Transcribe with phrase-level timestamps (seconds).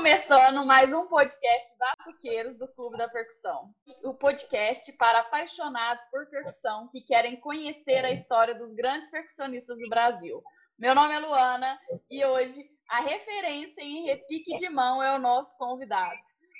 [0.00, 3.68] começando mais um podcast Batuqueiros do Clube da Percussão.
[4.02, 9.90] O podcast para apaixonados por percussão que querem conhecer a história dos grandes percussionistas do
[9.90, 10.42] Brasil.
[10.78, 11.78] Meu nome é Luana
[12.10, 16.18] e hoje a referência em repique de mão é o nosso convidado.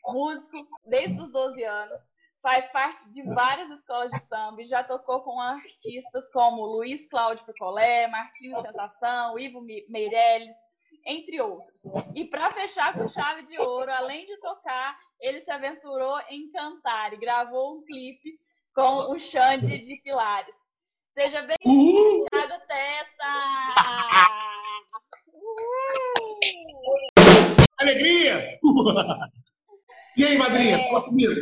[0.09, 1.99] Músico desde os 12 anos,
[2.43, 7.47] faz parte de várias escolas de samba e já tocou com artistas como Luiz Cláudio
[7.47, 10.55] Picolé, Marquinhos Tentação, Ivo Meirelles,
[11.05, 11.83] entre outros.
[12.15, 17.13] E para fechar com chave de ouro, além de tocar, ele se aventurou em cantar
[17.13, 18.37] e gravou um clipe
[18.75, 20.55] com o Xande de Pilares.
[21.19, 23.27] Seja bem-vindo, Thiago Testa!
[27.79, 28.59] Alegria!
[30.17, 30.89] E aí, madrinha, é...
[30.89, 31.41] fala comigo.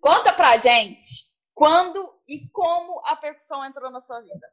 [0.00, 4.48] Conta pra gente quando e como a percussão entrou na sua vida.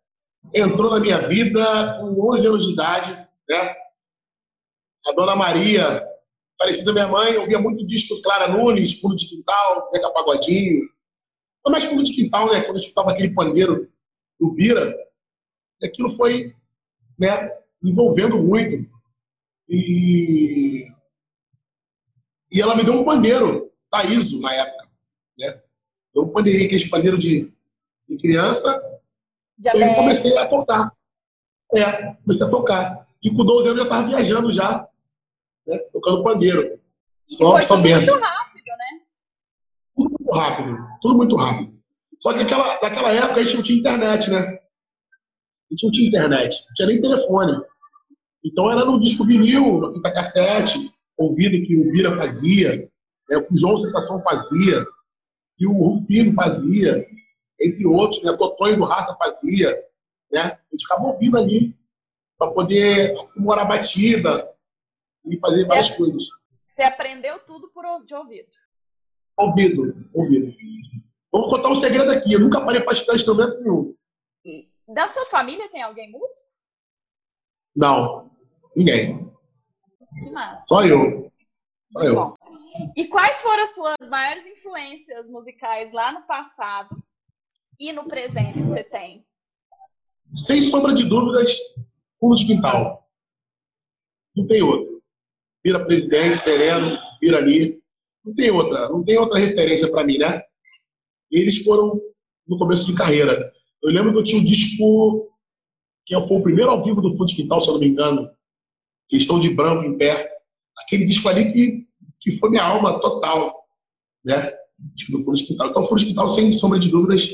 [0.54, 3.76] Entrou na minha vida com 11 anos de idade, né?
[5.06, 6.04] A dona Maria,
[6.58, 10.90] parecida minha mãe, ouvia muito disco Clara Nunes, Fundo de Quintal, Zeca Pagodinho.
[11.64, 12.64] Não mais Fundo de Quintal, né?
[12.64, 13.88] Quando eu escutava aquele pandeiro
[14.40, 14.96] do Bira.
[15.80, 16.56] E aquilo foi,
[17.20, 17.52] né,
[17.84, 18.90] envolvendo muito.
[19.70, 20.88] E,
[22.52, 24.88] e ela me deu um pandeiro, Taiso, na época.
[25.38, 25.62] Né?
[26.14, 27.54] Deu um pandeirinho, aquele pandeiro de,
[28.10, 28.82] de criança.
[29.60, 30.92] e aí comecei a tocar.
[31.76, 33.08] É, comecei a tocar.
[33.22, 34.88] E com 12 anos eu já estava viajando já
[35.68, 35.78] né?
[35.92, 36.80] tocando pandeiro.
[37.30, 39.02] Só, foi só tudo muito rápido, né?
[39.96, 41.76] Tudo muito rápido, tudo muito rápido.
[42.22, 44.38] Só que naquela, naquela época a gente não tinha internet, né?
[44.40, 47.62] A gente não tinha internet, não tinha nem telefone.
[48.44, 52.90] Então era no disco vinil, na fita cassete, ouvido que o Bira fazia,
[53.30, 53.38] né?
[53.50, 54.86] o João Sensação fazia,
[55.58, 57.08] que o Rufino fazia,
[57.60, 58.34] entre outros, né?
[58.34, 59.76] Totonho do Raça fazia.
[60.32, 60.42] Né?
[60.42, 61.76] A gente ficava ouvindo ali
[62.38, 64.48] para poder aprimorar a batida,
[65.28, 66.24] e fazer várias você, coisas.
[66.76, 68.50] Você aprendeu tudo por, de ouvido?
[69.38, 70.56] Ouvido, ouvido.
[71.32, 72.34] Vou contar um segredo aqui.
[72.34, 73.96] Eu nunca parei para estudar instrumento nenhum.
[74.88, 76.34] Da sua família tem alguém músico?
[77.76, 78.32] Não,
[78.76, 79.32] ninguém.
[80.24, 80.64] Que massa.
[80.68, 81.32] Só eu.
[81.92, 82.16] Só eu.
[82.16, 82.36] Bom.
[82.96, 86.96] E quais foram as suas maiores influências musicais lá no passado
[87.80, 89.26] e no presente que você tem?
[90.36, 91.52] Sem sombra de dúvidas,
[92.20, 93.10] Fundo de Quintal.
[94.36, 94.95] Não tem outro
[95.66, 97.80] vira presidente, sereno, vira ali.
[98.24, 100.44] Não tem outra, não tem outra referência para mim, né?
[101.32, 102.00] Eles foram
[102.48, 103.52] no começo de carreira.
[103.82, 105.28] Eu lembro que eu tinha um disco
[106.06, 108.30] que foi o primeiro ao vivo do Fundo Quintal, se eu não me engano,
[109.10, 110.32] que estão de branco em pé.
[110.86, 111.88] Aquele disco ali que,
[112.22, 113.66] que foi minha alma total,
[114.24, 114.54] né?
[114.96, 115.70] Tipo, do Fundo Quintal.
[115.70, 117.28] Então, o Fundo Quintal, sem sombra de dúvidas,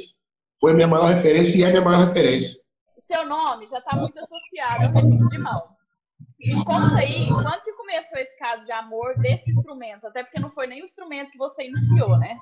[0.62, 2.62] foi a minha maior referência e é a minha maior referência.
[3.06, 5.81] Seu nome já está muito associado ao repique de mão.
[6.40, 7.61] Me conta aí, quando que
[7.91, 10.07] começou esse caso de amor desse instrumento?
[10.07, 12.40] Até porque não foi nem o instrumento que você iniciou, né?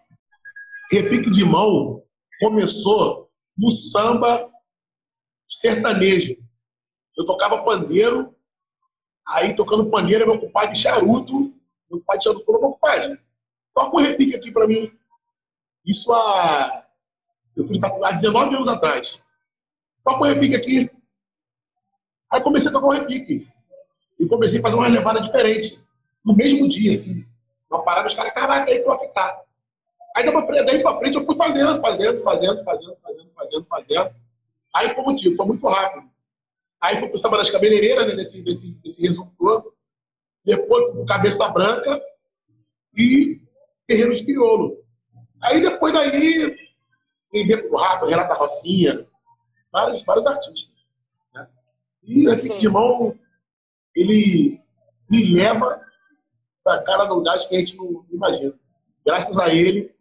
[0.92, 2.04] Repique de mão
[2.40, 3.28] começou
[3.58, 4.48] no samba
[5.50, 6.38] sertanejo.
[7.18, 8.36] Eu tocava pandeiro,
[9.28, 11.52] aí tocando pandeiro, meu compadre charuto,
[11.90, 13.20] meu compadre charuto falou, meu compadre,
[13.74, 14.92] toca um repique aqui pra mim.
[15.84, 16.86] Isso há,
[17.56, 19.20] eu fui há 19 anos atrás.
[20.04, 20.92] Toca um repique aqui.
[22.32, 23.48] Aí comecei a tocar um repique.
[24.20, 25.82] E comecei a fazer uma levada diferente.
[26.26, 27.26] No mesmo dia, assim.
[27.70, 29.42] Uma parada, os caras, caraca, aí tu tá.
[30.16, 30.26] Aí
[30.66, 34.10] daí pra frente eu fui fazendo, fazendo, fazendo, fazendo, fazendo, fazendo, fazendo.
[34.74, 36.10] Aí foi motivo, foi muito rápido.
[36.82, 39.74] Aí fui pro samba das cabeleireiras, né, nesse, nesse, nesse resumo todo.
[40.44, 42.02] Depois pro Cabeça Branca
[42.96, 43.40] e
[43.88, 44.78] Terreiro de Crioulo.
[45.42, 46.58] Aí depois daí,
[47.32, 49.06] vem ver pro Rato, Renata Rocinha,
[49.72, 50.76] vários, vários artistas.
[51.34, 51.48] Né?
[52.04, 53.18] E assim, de mão
[53.96, 54.62] ele
[55.10, 55.82] me leva
[56.64, 58.54] para cara de lugares que a gente não imagina.
[59.06, 59.94] Graças a ele,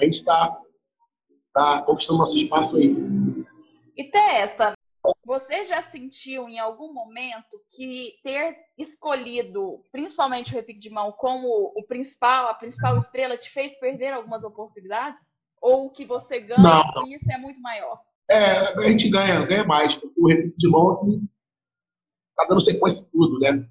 [0.00, 0.58] a gente está
[1.52, 2.94] tá conquistando nosso espaço aí.
[3.96, 4.74] E Testa,
[5.24, 11.72] você já sentiu em algum momento que ter escolhido, principalmente o repique de mão, como
[11.74, 15.36] o principal, a principal estrela, te fez perder algumas oportunidades?
[15.60, 16.60] Ou que você ganha
[16.94, 17.06] não.
[17.06, 17.98] e isso é muito maior?
[18.28, 20.00] É, a gente ganha, ganha mais.
[20.16, 21.20] O repique de mão
[22.36, 23.66] tá dando sequência tudo, né?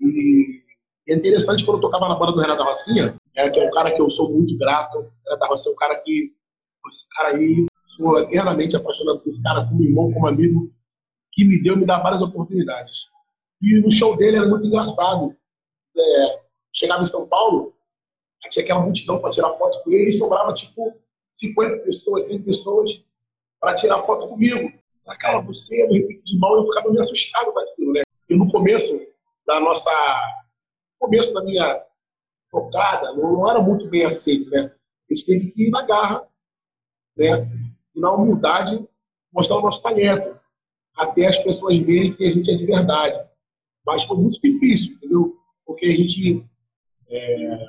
[0.00, 0.62] E
[1.08, 3.94] é interessante quando eu tocava na banda do Renato Rocinha, né, que é um cara
[3.94, 5.10] que eu sou muito grato.
[5.24, 6.32] Renato Rocinha é um cara que,
[6.92, 7.66] esse cara aí,
[7.96, 10.70] sou eternamente apaixonado por esse cara, como irmão, como amigo,
[11.32, 12.92] que me deu, me dá várias oportunidades.
[13.62, 15.34] E no show dele era muito engraçado.
[15.96, 16.40] É,
[16.74, 17.74] chegava em São Paulo,
[18.50, 20.94] tinha aquela multidão para tirar foto com ele e sobrava tipo
[21.34, 22.90] 50 pessoas, 100 pessoas
[23.60, 24.72] para tirar foto comigo
[25.06, 28.02] aquela buceta, de mão, eu ficava meio assustado com aquilo, né?
[28.28, 29.00] E no começo
[29.46, 29.90] da nossa,
[30.98, 31.82] começo da minha
[32.50, 34.72] tocada, não, era muito bem aceito, né?
[35.08, 36.26] A gente teve que ir na garra,
[37.16, 37.48] né?
[37.94, 38.86] E na humildade
[39.32, 40.38] mostrar o nosso talento,
[40.96, 43.28] até as pessoas verem que a gente é de verdade.
[43.84, 45.36] Mas foi muito difícil, entendeu?
[45.64, 46.44] Porque a gente,
[47.08, 47.66] é,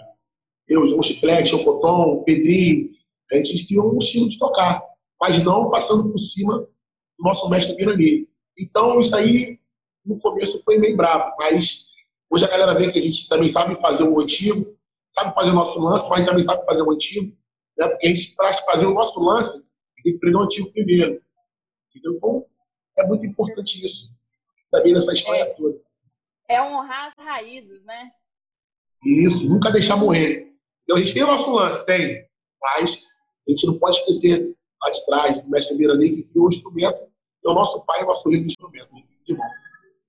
[0.67, 2.89] eu, João Chiclete, o Coton, o Pedrinho,
[3.31, 4.81] a gente tinha um estilo de tocar,
[5.19, 6.65] mas não passando por cima
[7.17, 8.27] do nosso mestre Pirani.
[8.57, 9.59] Então, isso aí,
[10.05, 11.87] no começo, foi meio bravo, mas
[12.29, 14.77] hoje a galera vê que a gente também sabe fazer o antigo,
[15.09, 17.35] sabe fazer o nosso lance, mas também sabe fazer o antigo,
[17.77, 17.87] né?
[17.87, 19.57] porque a gente traz fazer o nosso lance
[19.97, 21.21] e tem que aprender o antigo primeiro.
[21.95, 22.45] Então,
[22.97, 24.09] é muito importante isso,
[24.71, 25.77] também nessa história é, toda.
[26.47, 28.11] É honrar as raízes, né?
[29.05, 30.51] Isso, nunca deixar morrer.
[30.83, 32.27] Então, a gente tem o nosso lance, tem,
[32.61, 32.91] mas
[33.47, 36.97] a gente não pode esquecer lá de trás, do mestre Mirani, que criou o instrumento,
[36.97, 38.89] é o nosso pai, é o nosso rei do instrumento,
[39.25, 39.49] de mão.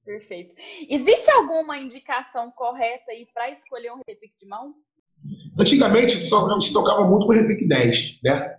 [0.05, 0.55] Perfeito.
[0.88, 4.75] Existe alguma indicação correta aí para escolher um repique de mão?
[5.59, 8.59] Antigamente, gente tocava muito com o repique 10, né?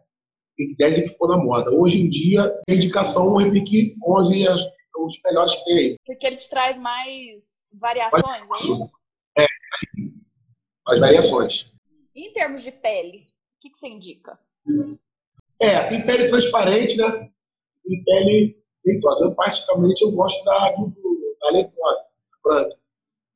[0.58, 1.72] Repique 10 é que ficou na moda.
[1.72, 4.54] Hoje em dia, a indicação, o repique 11 é
[5.00, 5.96] um dos melhores que tem aí.
[6.06, 7.42] Porque ele te traz mais
[7.74, 8.92] variações, é isso?
[9.38, 9.46] É,
[10.88, 11.74] as variações.
[12.16, 14.38] Em termos de pele, o que, que você indica?
[15.60, 17.30] É, tem pele transparente, né?
[17.86, 19.26] Tem pele leitosa.
[19.26, 22.06] Eu, particularmente, eu gosto da, da leitosa,
[22.44, 22.80] branca.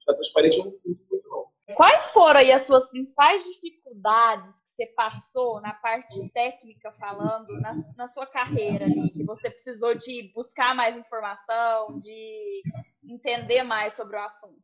[0.07, 1.75] A transparente eu não curto muito, não.
[1.75, 7.83] Quais foram aí as suas principais dificuldades que você passou na parte técnica falando, na,
[7.95, 12.63] na sua carreira ali, que você precisou de buscar mais informação, de
[13.07, 14.61] entender mais sobre o assunto?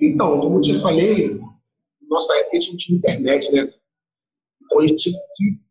[0.00, 1.40] Então, como eu te falei,
[2.08, 3.74] nossa época a gente não tinha internet, né?
[4.62, 5.67] Então a gente tinha que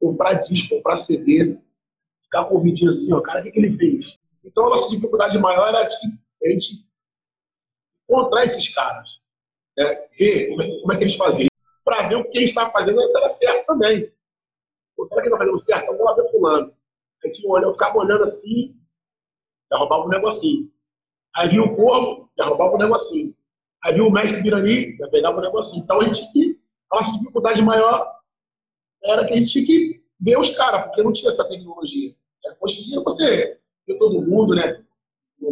[0.00, 1.58] comprar disco, comprar CD,
[2.22, 4.18] ficar com o assim, ó, cara, o que, que ele fez?
[4.44, 6.88] Então a nossa dificuldade maior era a gente
[8.08, 9.08] encontrar esses caras,
[9.76, 10.06] né?
[10.18, 11.48] ver como é, como é que eles faziam,
[11.84, 14.12] para ver o que eles estavam fazendo se era certo também.
[14.96, 15.82] Ou será que está fazendo certo?
[15.84, 16.74] Então vamos lá ver fulano.
[17.22, 18.76] A gente olha, eu ficava olhando assim,
[19.70, 20.70] já roubava um negocinho.
[21.34, 23.34] Aí vinha o corvo, já roubava um negocinho.
[23.84, 25.82] Aí vinha o mestre Birani, já pegava um negocinho.
[25.82, 26.60] Então a gente,
[26.92, 28.17] a nossa dificuldade maior
[29.08, 32.14] era que a gente tinha que ver os caras, porque não tinha essa tecnologia.
[32.60, 34.84] Hoje em dia você vê todo mundo, né?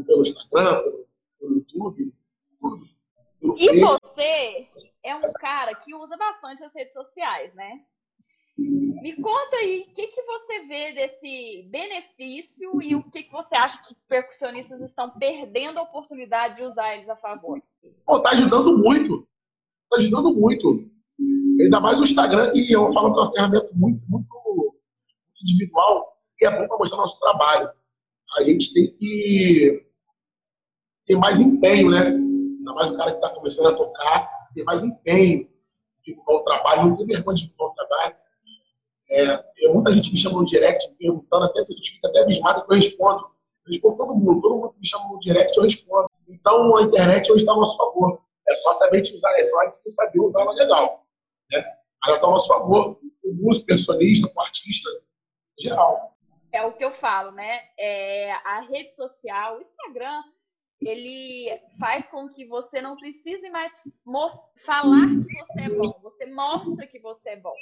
[0.07, 1.07] Pelo Instagram, pelo,
[1.39, 2.15] pelo YouTube.
[2.61, 4.69] Pelo e você
[5.03, 7.81] é um cara que usa bastante as redes sociais, né?
[8.59, 13.55] Me conta aí, o que, que você vê desse benefício e o que, que você
[13.55, 17.63] acha que percussionistas estão perdendo a oportunidade de usar eles a favor?
[18.07, 19.29] Pô, tá ajudando muito.
[19.91, 20.91] Tá ajudando muito.
[21.61, 24.27] Ainda mais o Instagram, que eu falo que é uma ferramenta muito, muito,
[25.43, 27.71] individual e é bom para mostrar nosso trabalho.
[28.39, 29.87] A gente tem que
[31.07, 32.09] ter mais empenho, né?
[32.09, 35.49] Ainda mais o cara que está começando a tocar, ter mais empenho
[36.07, 38.17] divulgar o trabalho, não ter vergonha de divulgar o trabalho.
[39.09, 42.77] É, muita gente me chama no direct perguntando, até pessoas ficam até abismadas que eu
[42.77, 43.21] respondo.
[43.67, 46.11] Eu respondo todo mundo, todo mundo que me chama no direct eu respondo.
[46.29, 48.21] Então a internet hoje está a nosso favor.
[48.49, 51.06] É só saber utilizar, é só saber usar ela legal.
[51.51, 51.59] Né?
[51.59, 54.91] Mas ela está a nosso favor, o músico, personista, o artista,
[55.59, 56.17] em geral.
[56.53, 57.61] É o que eu falo, né?
[57.79, 60.23] É, a rede social, o Instagram,
[60.81, 63.73] ele faz com que você não precise mais
[64.65, 66.01] falar que você é bom.
[66.03, 67.55] Você mostra que você é bom.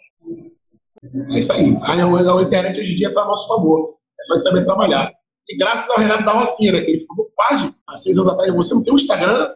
[1.30, 1.76] É isso aí.
[1.82, 3.99] A, internet hoje em dia está a nosso favor.
[4.20, 5.12] É só saber trabalhar.
[5.49, 8.54] E graças ao Renato da Rocinha, né, que ele ficou página há seis anos atrás,
[8.54, 9.54] você não tem um Instagram.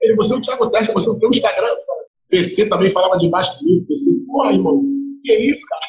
[0.00, 1.76] Ele, você não Thiago Teste, você não tem um Instagram.
[2.28, 3.84] PC também falava debaixo de mim.
[3.86, 4.82] PC, porra, irmão,
[5.22, 5.86] que é isso, cara?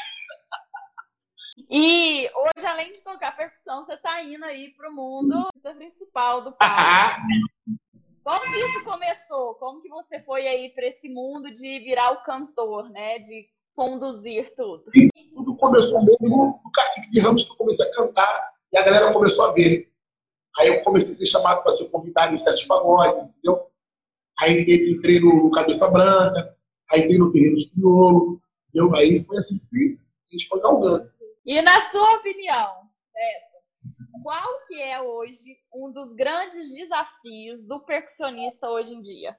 [1.70, 6.52] E hoje, além de tocar percussão, você está indo aí para o mundo principal do
[6.58, 7.22] palco.
[8.24, 9.56] Como que isso começou?
[9.56, 13.20] Como que você foi aí para esse mundo de virar o cantor, né?
[13.20, 14.84] De conduzir tudo?
[14.96, 18.84] E tudo começou mesmo no Cacique de Ramos que eu comecei a cantar e a
[18.84, 19.92] galera começou a ver.
[20.58, 23.70] Aí eu comecei a ser chamado para ser convidado em sete pagodes, entendeu?
[24.40, 24.62] Aí
[24.94, 26.56] entrei no Cabeça Branca,
[26.92, 28.96] aí entrei no Terreiro de Crioulo, entendeu?
[28.96, 31.10] Aí foi assim que a gente foi galgando.
[31.46, 33.58] E na sua opinião, Beto,
[34.22, 39.36] qual que é hoje um dos grandes desafios do percussionista hoje em dia?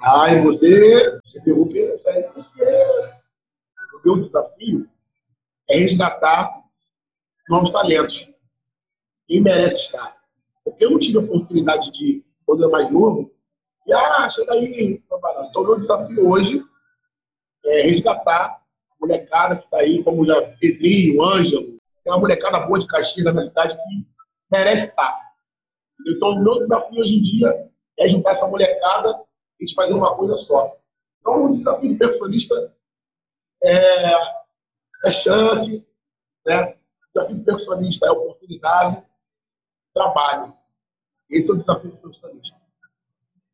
[0.00, 2.84] Ai, você, você pegou essa aí, você.
[3.94, 4.88] O meu desafio
[5.68, 6.62] é resgatar
[7.48, 8.28] novos talentos.
[9.26, 10.16] Quem merece estar.
[10.64, 13.30] Porque eu não tive a oportunidade de, quando eu mais novo,
[13.86, 16.64] e ah, chega aí, Então, o meu desafio hoje
[17.64, 18.60] é resgatar a
[19.00, 23.32] molecada que está aí, como já Pedrinho, Ângelo, tem uma molecada boa de Caxias na
[23.32, 24.06] minha cidade que
[24.50, 25.20] merece estar.
[26.08, 29.08] Então, o meu desafio hoje em dia é juntar essa molecada
[29.58, 30.76] e a gente fazer uma coisa só.
[31.20, 32.74] Então, o desafio do percussionista
[33.62, 34.14] é,
[35.04, 35.86] é chance,
[36.44, 36.74] né?
[36.74, 36.76] o
[37.14, 39.02] desafio do percussionista é oportunidade,
[39.94, 40.54] trabalho.
[41.30, 42.66] Esse é o desafio do percussionista.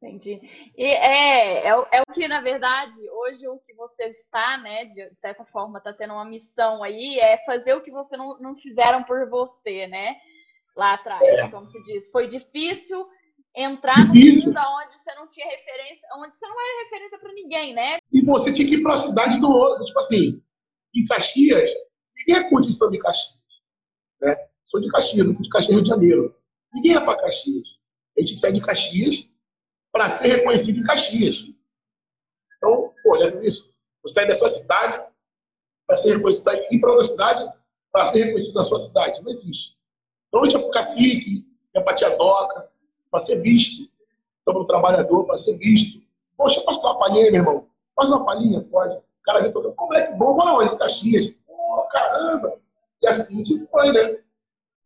[0.03, 0.41] Entendi.
[0.77, 5.09] E é, é, é, o que, na verdade, hoje o que você está, né, de
[5.21, 9.05] certa forma, está tendo uma missão aí, é fazer o que você não, não fizeram
[9.05, 10.17] por você, né?
[10.77, 11.49] Lá atrás, é.
[11.49, 12.11] como se diz.
[12.11, 13.07] Foi difícil
[13.55, 17.75] entrar no mundo onde você não tinha referência, onde você não era referência para ninguém,
[17.75, 17.99] né?
[18.11, 20.43] E você tinha que ir para a cidade do outro, tipo assim,
[20.97, 21.71] em Caxias,
[22.17, 23.39] ninguém é curtição de Caxias,
[24.21, 24.37] né?
[24.67, 26.42] Sou de Caxias, não de Caxias, Rio de Janeiro.
[26.73, 27.79] Ninguém é para Caxias.
[28.17, 29.29] A gente de Caxias
[29.91, 31.37] para ser reconhecido em Caxias.
[32.57, 33.71] Então, pô, lembra isso?
[34.03, 35.05] Você sai da sua cidade
[35.87, 37.53] para ser reconhecido, ir para outra cidade
[37.91, 39.23] para ser reconhecido na sua cidade.
[39.23, 39.77] Não existe.
[40.29, 42.71] Então, a gente é para o cacique, é para a tia doca,
[43.11, 43.91] para ser visto.
[44.39, 46.03] Estamos no trabalhador para ser visto.
[46.37, 47.69] Poxa, posso dar uma palhinha, meu irmão?
[47.95, 48.61] Faz uma palhinha?
[48.63, 48.97] Pode.
[48.97, 50.79] O cara vem todo, pô, moleque bom, vamos lá, onde?
[50.79, 51.35] Caxias.
[51.47, 52.59] Pô, caramba.
[53.03, 54.19] E assim, tipo, foi, né?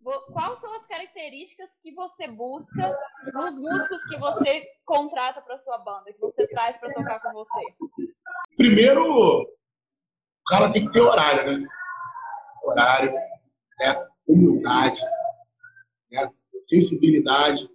[0.07, 2.97] Quais são as características que você busca
[3.35, 7.61] nos músicos que você contrata para sua banda, que você traz para tocar com você?
[8.57, 9.03] Primeiro,
[9.43, 9.47] o
[10.47, 11.69] cara tem que ter horário, né?
[12.63, 13.13] Horário,
[13.81, 14.07] né?
[14.29, 15.01] humildade,
[16.13, 16.31] né?
[16.63, 17.69] sensibilidade.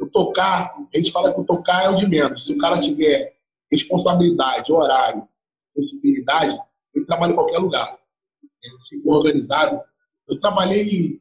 [0.00, 2.46] O tocar, a gente fala que o tocar é o de menos.
[2.46, 3.36] Se o cara tiver
[3.70, 5.28] responsabilidade, horário,
[5.74, 6.58] sensibilidade,
[6.94, 7.92] ele trabalha em qualquer lugar.
[7.92, 8.70] Né?
[8.88, 9.82] Se for organizado.
[10.28, 11.20] Eu trabalhei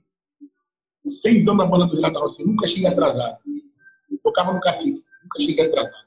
[1.09, 3.37] seis anos na banda do Renato Rossi, nunca cheguei atrasado.
[4.11, 6.05] Eu tocava no cacique, nunca cheguei atrasado.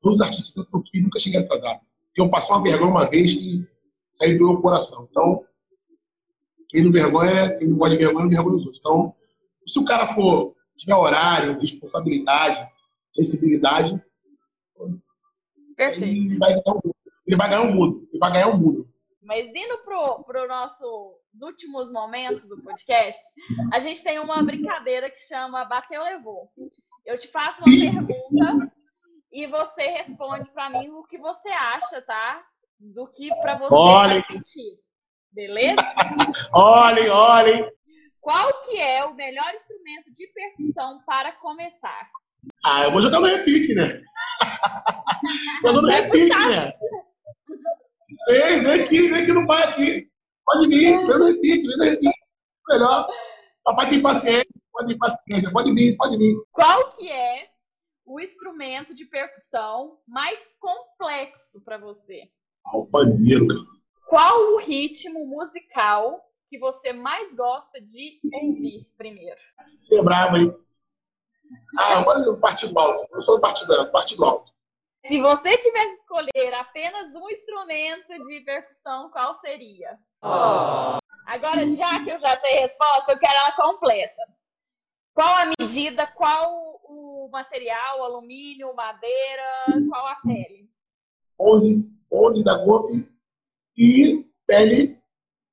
[0.00, 1.80] Todos os artistas que eu toquei, nunca cheguei atrasado.
[2.16, 3.66] Eu passei uma vergonha uma vez que
[4.12, 5.06] saiu do meu coração.
[5.10, 5.44] Então,
[6.68, 8.80] quem não vergonha, quem não gosta de vergonha, não vergonha os outros.
[8.80, 9.14] Então,
[9.66, 12.70] se o cara for, tiver horário, responsabilidade,
[13.12, 14.00] sensibilidade,
[15.76, 16.32] Perfeito.
[16.32, 16.52] Ele vai,
[17.26, 18.08] ele vai ganhar o um mundo.
[18.10, 18.88] Ele vai ganhar o um mundo.
[19.22, 20.46] Mas indo pro, pro
[21.36, 23.22] nossos últimos momentos do podcast,
[23.72, 26.48] a gente tem uma brincadeira que chama Bateu Levou.
[27.04, 28.72] Eu te faço uma pergunta
[29.30, 32.42] e você responde para mim o que você acha, tá?
[32.80, 34.22] Do que para você olhem.
[34.22, 34.78] faz sentido.
[35.32, 35.76] Beleza?
[36.52, 37.70] olhem, olhem.
[38.20, 42.08] Qual que é o melhor instrumento de percussão para começar?
[42.64, 44.02] Ah, eu vou jogar no repique, né?
[45.62, 46.72] Jogando no repique, né?
[48.28, 50.15] Vem, vem aqui, vem aqui no pai aqui.
[50.46, 52.18] Pode vir, vem no repique, vem no repique.
[52.68, 53.08] Melhor.
[53.64, 56.36] Papai tem paciência, pode vir paciência, pode vir, pode vir.
[56.52, 57.48] Qual que é
[58.04, 62.30] o instrumento de percussão mais complexo para você?
[62.72, 63.60] O pandeiro, cara.
[64.08, 69.40] Qual o ritmo musical que você mais gosta de ouvir primeiro?
[69.82, 70.56] Você é bravo, hein?
[71.76, 73.08] Ah, olha o partido alto.
[73.12, 74.52] Eu sou do partido, partido alto.
[75.06, 79.96] Se você tivesse que escolher apenas um instrumento de percussão, qual seria?
[80.28, 80.98] Oh.
[81.24, 84.22] Agora, já que eu já tenho resposta, eu quero ela completa.
[85.14, 89.42] Qual a medida, qual o material, alumínio, madeira,
[89.88, 90.68] qual a pele?
[91.38, 93.08] 11, 11 da golpe
[93.76, 94.98] e pele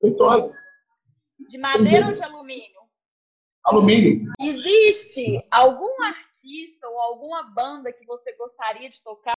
[0.02, 0.52] feitosa.
[1.50, 2.82] De madeira ou de alumínio?
[3.66, 4.32] Alumínio.
[4.40, 9.36] Existe algum artista ou alguma banda que você gostaria de tocar?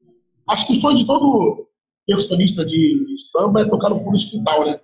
[0.48, 1.68] Acho que o sonho de todo
[2.06, 4.80] percussionista de, de samba é tocar no fundo hospital, né?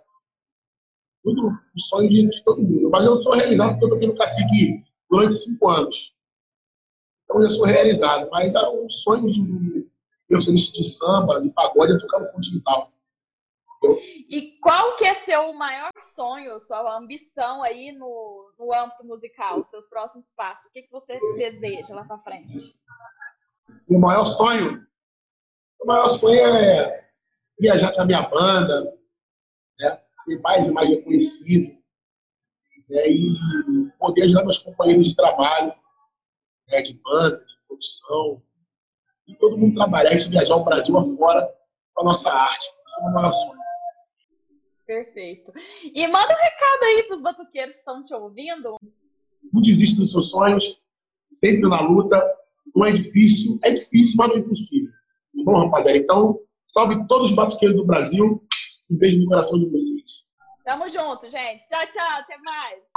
[1.22, 2.90] Tudo o sonho de, de, todo mundo.
[2.90, 6.14] Mas eu sou realizado porque eu toquei no cacique durante cinco anos.
[7.24, 8.28] Então eu sou realizado.
[8.30, 9.90] Mas é um sonho de
[10.28, 12.86] percussionista de samba, de pagode, é tocar no hospital.
[14.28, 19.88] E qual que é seu maior sonho, sua ambição aí no, no âmbito musical, seus
[19.88, 20.66] próximos passos?
[20.66, 22.74] O que, que você deseja lá para frente?
[23.88, 24.86] Meu maior sonho?
[25.80, 27.10] O maior sonho é
[27.58, 28.99] viajar com a minha banda?
[30.24, 31.76] Ser mais e mais reconhecido
[32.88, 33.08] né?
[33.08, 33.36] e
[33.98, 35.72] poder ajudar meus companheiros de trabalho,
[36.68, 36.82] né?
[36.82, 38.42] de banda, de produção,
[39.30, 41.48] e todo mundo trabalhar, a gente viajar o Brasil afora
[41.94, 42.66] com a nossa arte.
[42.86, 43.60] Esse é o meu maior sonho.
[44.84, 45.52] Perfeito.
[45.94, 48.76] E manda um recado aí para os batuqueiros que estão te ouvindo.
[49.52, 50.80] Não desista dos seus sonhos,
[51.34, 52.20] sempre na luta.
[52.74, 54.90] Não é difícil, é difícil, mas não é impossível.
[54.90, 55.98] Tá bom, rapaziada?
[55.98, 58.42] Então, salve todos os batuqueiros do Brasil.
[58.90, 60.30] Um beijo no coração de vocês.
[60.64, 61.66] Tamo junto, gente.
[61.68, 62.18] Tchau, tchau.
[62.18, 62.89] Até mais.